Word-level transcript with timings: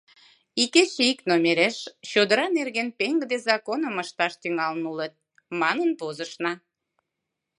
Икече 0.63 1.03
ик 1.11 1.19
номереш 1.29 1.77
«чодыра 2.09 2.45
нерген 2.57 2.89
пеҥгыде 2.97 3.37
законым 3.49 3.95
ышташ 4.03 4.33
тӱҥалын 4.41 4.83
улыт» 4.91 5.13
манын 5.61 5.89
возышна. 5.99 6.53